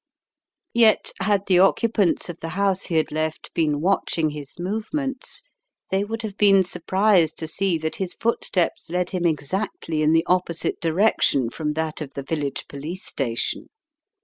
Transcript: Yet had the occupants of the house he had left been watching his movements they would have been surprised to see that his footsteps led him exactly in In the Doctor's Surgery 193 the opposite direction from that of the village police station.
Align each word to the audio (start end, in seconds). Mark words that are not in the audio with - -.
Yet 0.73 1.11
had 1.21 1.45
the 1.45 1.59
occupants 1.59 2.27
of 2.27 2.39
the 2.39 2.49
house 2.57 2.87
he 2.87 2.95
had 2.95 3.11
left 3.11 3.53
been 3.53 3.81
watching 3.81 4.31
his 4.31 4.57
movements 4.57 5.43
they 5.91 6.03
would 6.03 6.23
have 6.23 6.37
been 6.37 6.63
surprised 6.63 7.37
to 7.37 7.47
see 7.47 7.77
that 7.77 7.97
his 7.97 8.15
footsteps 8.15 8.89
led 8.89 9.11
him 9.11 9.27
exactly 9.27 10.01
in 10.01 10.09
In 10.09 10.13
the 10.13 10.23
Doctor's 10.27 10.57
Surgery 10.61 10.71
193 10.91 10.93
the 10.95 10.95
opposite 10.95 10.95
direction 11.11 11.49
from 11.51 11.73
that 11.73 12.01
of 12.01 12.13
the 12.15 12.23
village 12.23 12.65
police 12.67 13.05
station. 13.05 13.67